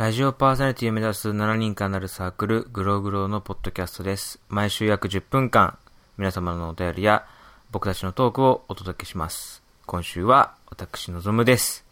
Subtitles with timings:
[0.00, 4.40] ラジオパーソナリティを目指す7人間なるサークル、グローグローのポッドキャストです。
[4.48, 5.76] 毎週約10分間、
[6.16, 7.26] 皆様のお便りや
[7.70, 9.62] 僕たちのトークをお届けします。
[9.84, 11.84] 今週は私のぞむです。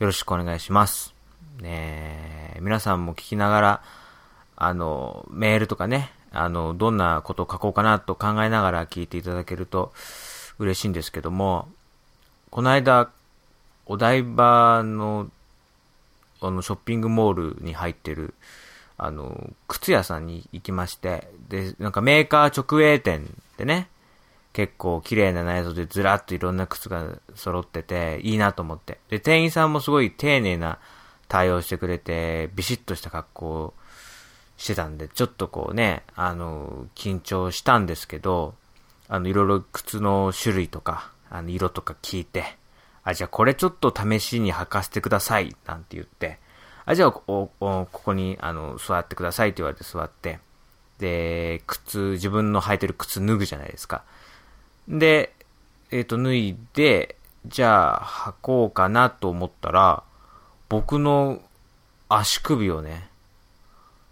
[0.00, 1.14] よろしくお願いします。
[1.60, 3.82] ねえ皆さんも聞きながら、
[4.56, 9.92] あの、メールとかね、あの、どんなことを書こうかなと考えながら聞いていただけると
[10.58, 11.68] 嬉しいんですけども、
[12.50, 13.10] この間、
[13.86, 15.30] お台場の
[16.40, 18.34] あの、ショッピングモールに入ってる、
[18.96, 23.26] あの、靴屋さんに行きまして、で、なんかメーカー直営店
[23.56, 23.88] でね、
[24.52, 28.98] 結構綺麗な内装でずらっといろんな靴が揃ってて、いいなと思って。
[29.08, 30.78] で、店員さんもすごい丁寧な
[31.28, 33.74] 対応してくれて、ビシッとした格好
[34.56, 38.54] してたんで、ちょっとこうね、あの、緊張したんですけど、
[39.08, 42.58] あの、いろいろ靴の種類とか、あの、色とか聞いて、
[43.08, 46.38] あ、じゃあこれちょっと試しに履かせてください、なんて言って、
[46.84, 50.40] あ、じゃあここに、あの、座ってくださいって言われて座って、
[50.98, 54.04] で、靴、自分の履いてる靴脱ぐじゃないですか。
[54.88, 55.32] で、
[55.90, 60.02] えっ、と、脱いで、じゃあ履こうかなと思ったら、
[60.68, 61.40] 僕の
[62.10, 63.08] 足首をね、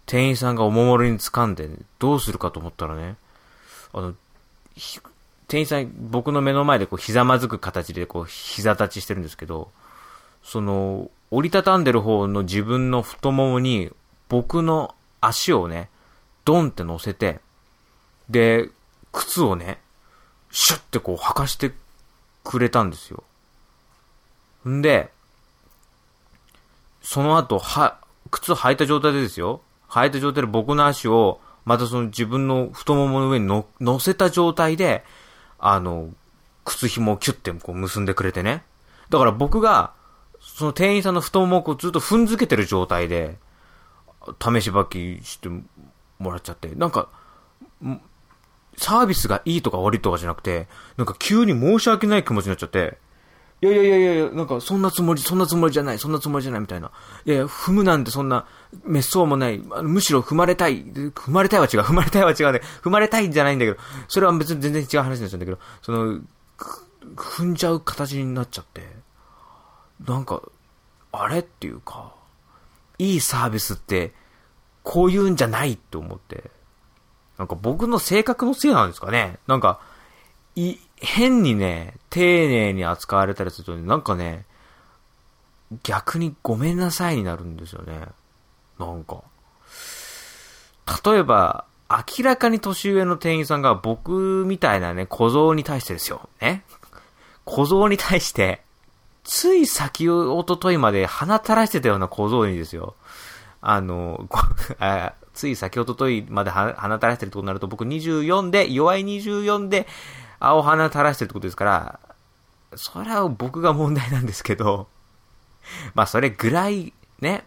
[0.07, 1.69] 店員さんがおもむろに掴んで、
[1.99, 3.15] どうするかと思ったらね、
[3.93, 4.15] あの、
[5.47, 9.71] 店員さん、僕の目の前でこう、ひざまずく形でこう、膝立ちしてるんですけど、
[10.43, 13.91] その、折りたたんでる方の自分の太ももに、
[14.29, 15.89] 僕の足をね、
[16.43, 17.39] ドンって乗せて、
[18.29, 18.69] で、
[19.11, 19.79] 靴をね、
[20.51, 21.71] シュッてこう履かして
[22.43, 23.23] くれたんですよ。
[24.67, 25.11] んで、
[27.01, 27.99] その後、は、
[28.31, 29.61] 靴履いた状態でですよ。
[29.89, 35.05] 履いた状態で僕の足を、またその自分の太ももの上に乗せた状態で、
[35.59, 36.09] あの、
[36.65, 38.63] 靴紐をキュッてこう結んでくれてね。
[39.09, 39.93] だから僕が、
[40.39, 43.37] その店員さんの太ももをこうずっと踏んづけてる状態で、
[44.41, 45.49] 試し履きして
[46.19, 47.09] もらっちゃって、なんか、
[48.77, 52.97] サービスがいいとか悪いとかじゃなくて、なんか急に申し訳ない気持ちになっちゃって、
[53.59, 56.91] いやいやいやいや、なんかそんなつもり、そんなつもりじゃない、そんなつもりじゃないみたいな。
[57.25, 58.45] いやいや、踏むなんてそんな、
[58.83, 66.19] 滅相もない、むしろ踏まれたい、踏まれたいは違う、踏まれたいは違うね、踏まれたいんじゃないんだけど、それは別に全然違う話になっちゃうんだけど、その、
[67.15, 68.87] 踏んじゃう形になっちゃって、
[70.05, 70.41] なんか、
[71.11, 72.13] あれっていうか、
[72.99, 74.13] いいサービスって、
[74.83, 76.51] こういうんじゃないって思って、
[77.37, 79.39] なんか僕の性格のせいなんですかね。
[79.47, 79.79] なんか、
[80.55, 84.45] い、変にね、丁寧に扱われたりするとね、なんかね、
[85.83, 88.07] 逆にごめんなさいになるんですよね。
[88.79, 89.23] なんか。
[91.05, 96.29] 例えば、明らかに年上の店員さんが僕みたいなね、小僧に対してですよ。
[96.41, 96.63] ね。
[97.45, 98.61] 小僧に対して、
[99.23, 102.95] つい先おとといまで鼻垂らしてたような小僧にですよ。
[103.61, 104.27] あの、
[104.79, 109.87] あつい先おとといまで鼻垂らしてるってことになると、僕24で、弱い24で、
[110.39, 111.99] 青鼻垂らしてるってことですから、
[112.75, 114.87] それは僕が問題なんですけど、
[115.93, 117.45] まあそれぐらい、ね、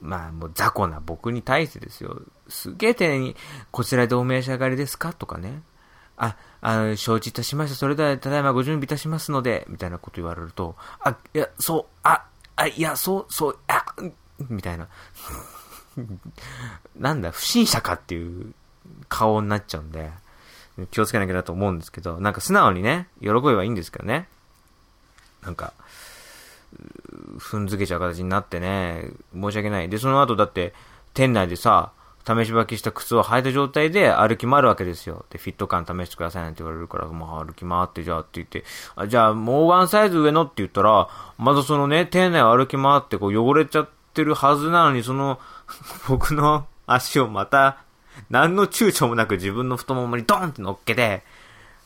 [0.00, 3.36] まあもう雑魚な僕に対してですよ、すげえ丁寧に、
[3.70, 5.62] こちらでお召し上がりですかとかね、
[6.16, 7.76] あ、あの、承知いたしました。
[7.76, 12.24] それでは、ただいまご準備いたしますので、みたいなこと言われると、あ、いや、そう、あ、
[12.56, 13.84] あ、いや、そう、そう、あ、
[14.48, 14.88] みたいな。
[16.96, 18.54] なんだ、不審者かっていう
[19.08, 20.12] 顔になっちゃうんで、
[20.90, 24.28] 気をつけなきゃなと思うんですけど、なんか素直にね、喜べばいいんですけどね。
[25.42, 25.72] なんか、
[27.38, 29.88] 踏んづけちゃう形になってね、申し訳ない。
[29.88, 30.74] で、その後だって、
[31.12, 31.92] 店内でさ、
[32.24, 35.26] 試し履きした靴を履いた状態で歩き回るわけですよ。
[35.30, 38.64] で、フィット感試してくださいなんて言われるから、まあ歩き回って、じゃあって言って、
[38.96, 45.38] あじゃあもうワンサイズ上のって言ったら、まだそのね、店内を歩き回ってこう汚れちゃってるはずなのに、その、
[46.08, 47.78] 僕の足をまた、
[48.30, 51.22] 何の躊躇もなく自分の太ももにドンって乗っけて、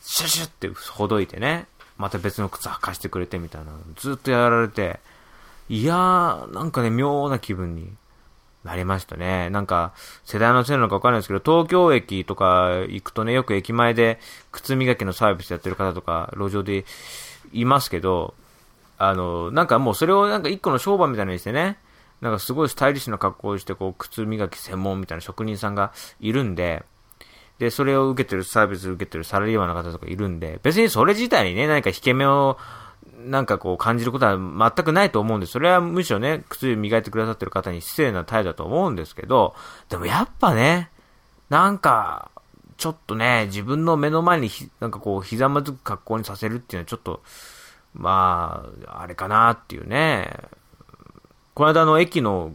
[0.01, 1.67] シュシュってほどいてね、
[1.97, 5.01] また別の靴履かしてくれてみたいなずっとやられて、
[5.69, 7.93] いやー、なんかね、妙な気分に
[8.65, 9.51] なりましたね。
[9.51, 9.93] なんか、
[10.25, 14.19] 世代のせいなのかわかんないですけど、東京駅とか行くとね、よく駅前で
[14.53, 16.85] 靴磨きのサービスやってる方とか、路上で
[17.53, 18.35] いますけど、
[18.97, 21.79] あの、なんかもうそれをなんか一個の商売みたいにしてね、
[22.21, 26.85] なんかすごいスタイリッシュな格好をして、こう、靴磨き専門みたいな職人さんがいるんで、
[27.59, 32.57] で、それを受けてる、サービス受けてるサラリーマンの方とかいるんで、別にそれ自体にね、何か引け目を、
[33.25, 39.57] なんかこう感じることは全くないと思うんで、それはむしろね、靴磨いてくださってる方に失礼な態度だと思うんですけど、
[39.89, 40.91] でもやっぱね、
[41.51, 42.31] なんか、
[42.77, 47.23] ちょっとね、自分の目の前にひ、なんかこう、ひざまずく格好にさせるっていうのはちょっと、
[47.93, 50.31] まあ、あれかなっていうね。
[51.59, 52.53] この間の駅の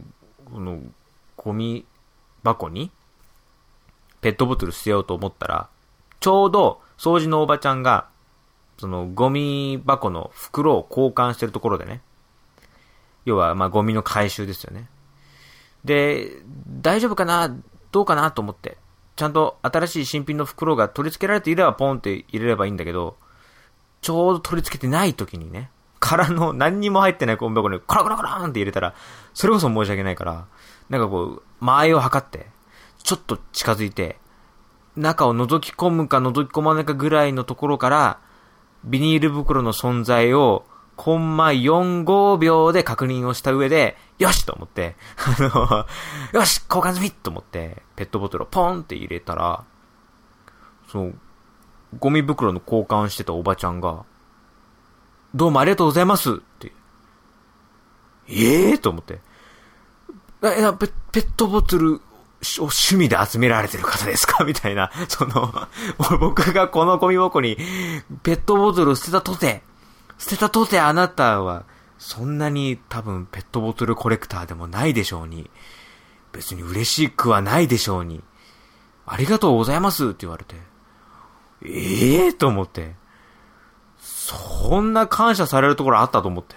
[0.50, 0.80] この、
[1.36, 1.84] ゴミ
[2.42, 2.90] 箱に、
[4.22, 5.68] ペットボトル捨てようと思ったら、
[6.20, 8.08] ちょうど、掃除のおばちゃんが、
[8.78, 12.00] その、ゴミ箱の袋を交換してるところでね。
[13.26, 14.88] 要は、ま、ゴミの回収ですよね。
[15.84, 17.54] で、大丈夫かな
[17.92, 18.78] どうかなと思って。
[19.16, 23.18] ちゃんと新しい新品の袋が取り付けられていればポンって入れればいいんだけど、
[24.00, 25.70] ちょうど取り付けてない時にね、
[26.04, 28.94] 空の何にも入ってないゴミ箱にカラカラカラーンって入れたら、
[29.32, 30.46] それこそ申し訳ないから、
[30.90, 32.46] なんかこう、間合いを測って、
[33.02, 34.18] ちょっと近づいて、
[34.96, 38.18] 中を覗き込むか覗き込まないかぐらいのところから、
[38.84, 40.66] ビニール袋の存在を、
[40.96, 45.42] コンマ4、5秒で確認をした上で、よしと思って、あ
[46.34, 49.64] の、よし交換済みと思って、ペットボトルをポンって入れたら、
[50.92, 51.14] そう、
[51.98, 54.04] ゴミ袋の交換してたおばちゃんが、
[55.34, 56.32] どうもありがとうございます。
[56.32, 56.72] って。
[58.28, 59.20] ええー、と思って。
[60.42, 62.00] え、ペペットボトルを
[62.60, 64.44] 趣味で集められてる方ですか？
[64.46, 65.52] みたいな、その、
[66.20, 67.56] 僕がこのゴミ箱に
[68.22, 69.62] ペットボトル捨てたとて、
[70.18, 71.64] 捨てたとてあなたは、
[71.98, 75.50] そんなに多分ペットボトルコレクターでもないでしょうに、
[76.32, 78.22] 別に嬉しくはないでしょうに、
[79.06, 80.54] ありがとうございますって言われて、
[81.62, 82.94] ええー、と思って、
[84.26, 86.56] そんな感謝されるところあったと思って。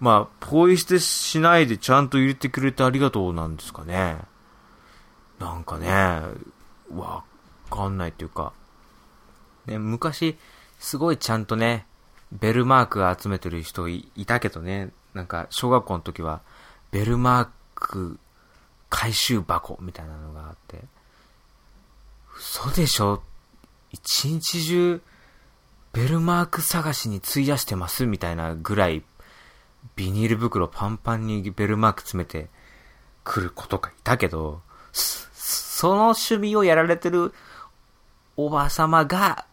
[0.00, 4.18] まあ、ポイ捨てしないでちゃんと入れてくれてありがとうなんですかね。
[5.38, 5.88] なんかね、
[6.94, 7.22] わ
[7.68, 8.54] かんないっていうか、
[9.66, 10.38] ね、昔、
[10.78, 11.86] すごいちゃんとね、
[12.32, 16.40] ベルマーク集めてる人いたけどね、なんか、小学校の時は、
[16.90, 18.18] ベルマーク
[18.88, 20.82] 回収箱みたいなのがあって、
[22.36, 23.22] 嘘でしょ？
[23.92, 25.02] 一日中、
[25.94, 29.04] ベルマーク探しに費やしてますみたいなぐらい、
[29.94, 32.48] ビニール袋パンパンにベルマーク詰めて
[33.22, 34.60] くる子とかいたけど、
[34.92, 37.32] その趣味をやられてる
[38.36, 39.46] おばさまが、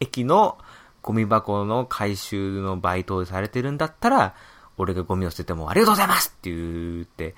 [0.00, 0.58] 駅の
[1.02, 4.34] ゴミ箱の回収のバイトをされてるんだったら、
[4.76, 7.36] 俺がゴミを捨ててもありがとうございますって言って、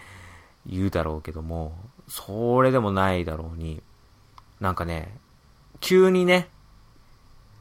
[0.64, 1.76] 言うだろうけども、
[2.08, 3.82] それでもないだろうに、
[4.58, 5.18] なんかね、
[5.80, 6.48] 急にね、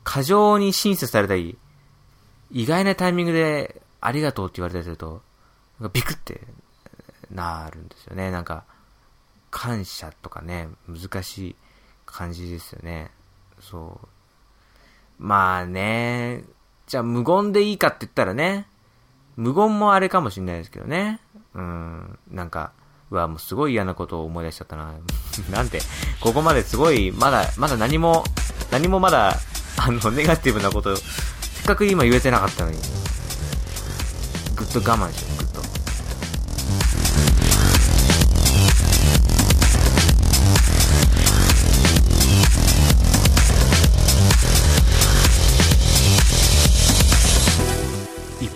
[0.04, 1.58] 過剰に親切されたり、
[2.52, 5.22] 意外なタイミングでありがとうって言われたりすると、
[5.94, 6.42] ビクって
[7.32, 8.32] なるんですよね。
[8.32, 8.66] なんか、
[9.50, 11.56] 感謝とかね、難しい
[12.06, 13.12] 感じですよね。
[13.60, 14.08] そう。
[15.20, 16.44] まあね、
[16.88, 18.66] じゃあ無言でいいかって言ったらね、
[19.36, 21.20] 無言もあれかもしれないですけどね。
[21.54, 22.74] うん、なんか、
[23.12, 24.94] うわ、もうすごい嫌なことを思い出しちゃったな。
[25.52, 25.80] なんて、
[26.20, 28.24] ここまですごい、まだ、まだ何も、
[28.72, 29.38] 何もまだ、
[29.78, 31.04] あの、ネガティブなこと、せ
[31.64, 32.78] っかく今言えてなかったのに、
[34.56, 35.42] ぐっと我慢しよう。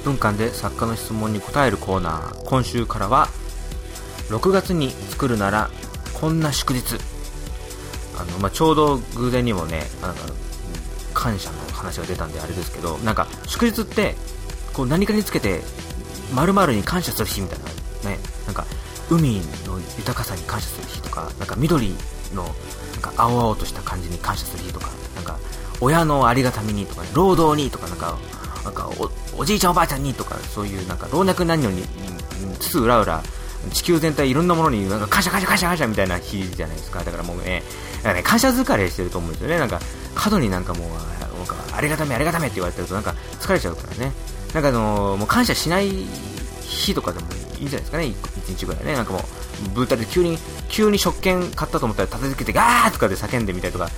[0.06, 2.45] 分間で作家の質問に答えるコーナー。
[2.45, 3.27] 今週からは
[4.29, 5.71] 6月に作るなら
[6.13, 6.97] こんな祝日。
[8.17, 10.21] あの、まあ、ちょうど偶然にもねなんか
[11.15, 14.15] 感謝の話が出たんであれですけどなんか祝日って
[14.73, 15.62] こう何かにつけて
[16.33, 17.65] 〇〇に感謝する日みたいな
[18.12, 18.65] ねなんか
[19.09, 21.95] 海の豊かさに感謝する日とかなんか緑
[22.34, 22.50] のな
[23.00, 25.39] んか青々とした感じに感謝する日とかなんか
[25.81, 28.17] 親のありがたみにとか労働にとかなんか
[28.65, 28.89] なんか
[29.38, 31.84] お、じいちゃんおばあちゃんにとか、そういうなんか老若男女に、
[32.60, 33.22] つつ裏裏、
[33.72, 37.03] 地球全体いろんなものになんか感謝感謝感謝感謝みたいな日じゃないですか。
[37.03, 37.63] だからもうね、
[38.03, 39.57] なんかね感謝疲れしてると思うんですよね。
[39.57, 39.79] なんか、
[40.13, 44.12] 過度になんかもう、なんかありがためありがためって言われてるとなんか疲れちゃうからね。
[44.53, 45.89] なんかあのー、もう感謝しない
[46.62, 47.27] 日とかでも
[47.60, 48.05] いいんじゃないですかね。
[48.05, 48.93] 1日ぐらいね。
[48.93, 49.22] なんかもう、
[49.74, 50.38] ブータで急に、
[50.69, 53.89] 急に食券買ったと思ったら立て付けてガーとかで叫んでみたりとか、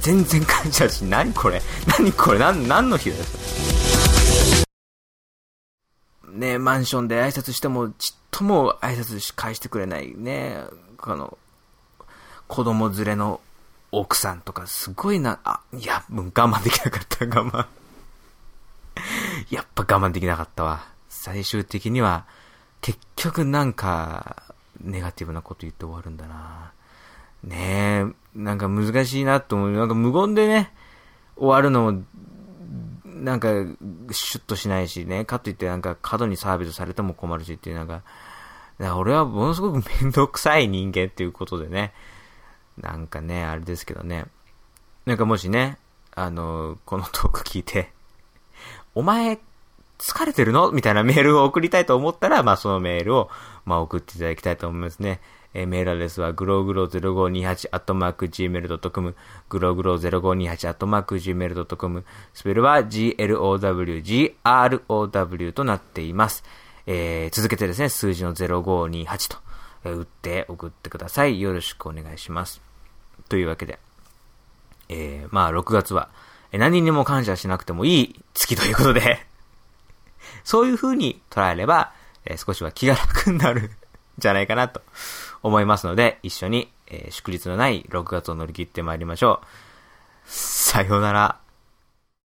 [0.00, 1.60] 全然感謝し、何これ
[1.98, 2.38] 何これ？
[2.38, 3.24] 何、何の日だよ、
[6.32, 10.58] ね、マンションで挨拶しても、ちっとも挨拶返してくれないね、
[11.00, 11.38] あの、
[12.48, 13.40] 子供連れの
[13.92, 17.66] 奥さんとか、すごいな、あ、いや、もう我慢できなかった、 我慢。
[19.48, 20.86] やっぱ我慢できなかったわ。
[21.08, 22.26] 最終的には、
[22.82, 24.42] 結局なんか、
[24.82, 26.72] ネガティブなこと言って終わるんだな。
[27.42, 29.72] ねえ、なんか難しいなと思う。
[29.72, 30.74] なんか無言でね、
[31.36, 32.02] 終わるのも
[33.24, 33.48] なんか、
[34.10, 38.02] シュッとしないしね、かといってなんか過度にサービスされても困るしっていうなんか、
[38.78, 41.92] か俺はものすごくめんどくさい人間っていうことでね、
[42.78, 44.26] なんかね、あれですけどね、
[45.06, 45.78] なんかもしね、
[46.14, 47.92] あの、このトーク聞いて、
[48.94, 49.38] お前、
[49.98, 50.72] 疲れてるの？
[50.72, 53.30] みたいなメールを送りたいと思ったら、まあそのメールを、
[53.64, 55.20] まあ送っていただきたいと思いますね。
[55.56, 59.16] えー、メールアドレスは、グログロ0528アットマーク gmail.com、
[59.48, 64.32] グログロ0528アットマーク gmail.com、スペルは glowgrow
[65.52, 66.44] となっています。
[66.86, 69.38] えー、続けてですね、数字の0528と、
[69.86, 71.40] えー、打って送ってください。
[71.40, 72.60] よろしくお願いします。
[73.30, 73.78] というわけで、
[74.90, 76.10] えー、まあ6月は、
[76.52, 79.26] 何にも感謝しなくてもいい月ということで
[80.44, 81.92] そういう風に捉えれば、
[82.26, 83.70] えー、少しは気が楽になる
[84.18, 84.82] じゃないかなと
[85.42, 89.46] 思いますので、一緒に、えー、祝日のない6月を乗り切ってまいりましょう。
[90.26, 91.45] さようなら。